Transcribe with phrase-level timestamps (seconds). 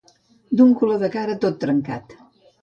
[0.61, 2.19] D'un color de cara tot trencat.